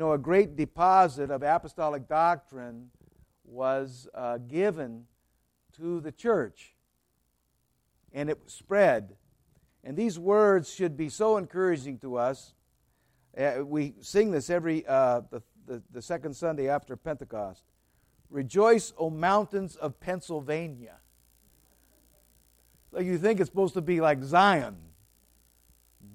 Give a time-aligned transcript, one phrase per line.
[0.00, 2.90] know, a great deposit of apostolic doctrine
[3.44, 5.04] was uh, given
[5.76, 6.74] to the church,
[8.12, 9.16] and it spread.
[9.84, 12.54] And these words should be so encouraging to us.
[13.36, 17.62] Uh, we sing this every uh, the, the, the second Sunday after Pentecost.
[18.30, 20.96] Rejoice, O mountains of Pennsylvania.
[22.90, 24.76] Like you think it's supposed to be like Zion.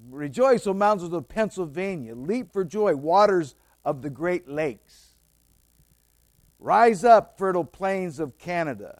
[0.09, 2.15] Rejoice, O mountains of Pennsylvania.
[2.15, 3.55] Leap for joy, waters
[3.85, 5.13] of the Great Lakes.
[6.59, 8.99] Rise up, fertile plains of Canada.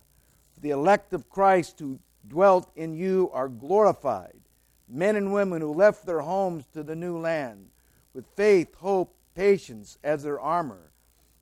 [0.62, 4.40] The elect of Christ who dwelt in you are glorified.
[4.88, 7.68] Men and women who left their homes to the new land
[8.14, 10.92] with faith, hope, patience as their armor.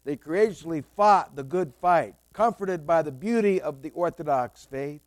[0.05, 5.01] They courageously fought the good fight, comforted by the beauty of the Orthodox faith.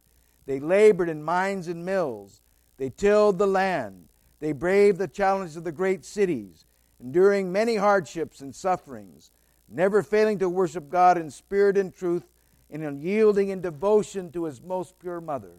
[0.46, 2.41] They labored in mines and mills.
[2.77, 4.08] They tilled the land.
[4.38, 6.66] They braved the challenges of the great cities,
[7.00, 9.30] enduring many hardships and sufferings,
[9.68, 12.25] never failing to worship God in spirit and truth,
[12.70, 15.52] and in yielding in devotion to His most pure mother.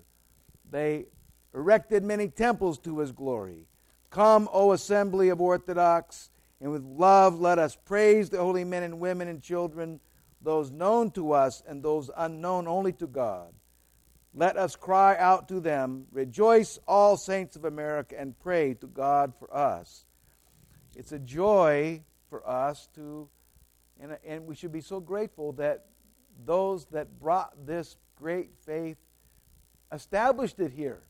[0.70, 1.06] They
[1.54, 3.68] erected many temples to His glory.
[4.10, 9.00] Come, O assembly of Orthodox, and with love let us praise the holy men and
[9.00, 10.00] women and children,
[10.42, 13.54] those known to us and those unknown only to God.
[14.34, 19.34] Let us cry out to them, Rejoice, all saints of America, and pray to God
[19.40, 20.06] for us.
[20.98, 23.30] It's a joy for us to,
[24.02, 25.86] and, and we should be so grateful that
[26.44, 28.98] those that brought this great faith
[29.92, 31.04] established it here.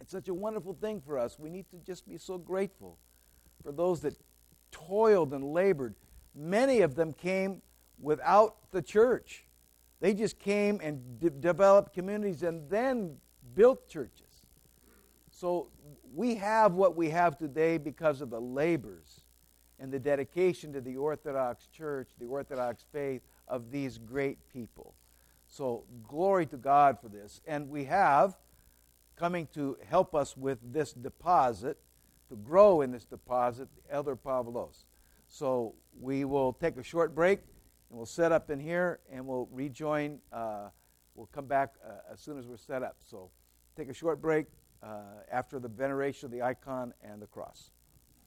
[0.00, 1.38] It's such a wonderful thing for us.
[1.38, 2.96] We need to just be so grateful
[3.62, 4.14] for those that
[4.70, 5.94] toiled and labored.
[6.34, 7.60] Many of them came
[8.00, 9.44] without the church.
[10.00, 13.18] They just came and de- developed communities and then
[13.54, 14.27] built churches.
[15.38, 15.68] So
[16.12, 19.20] we have what we have today because of the labors
[19.78, 24.94] and the dedication to the Orthodox Church, the Orthodox faith of these great people.
[25.46, 27.40] So glory to God for this.
[27.46, 28.36] And we have
[29.14, 31.78] coming to help us with this deposit,
[32.30, 34.86] to grow in this deposit, Elder Pavlos.
[35.28, 37.42] So we will take a short break
[37.90, 40.18] and we'll set up in here and we'll rejoin.
[40.32, 40.70] Uh,
[41.14, 42.96] we'll come back uh, as soon as we're set up.
[43.04, 43.30] So
[43.76, 44.46] take a short break
[44.82, 45.00] uh,
[45.30, 47.70] after the veneration of the icon and the cross.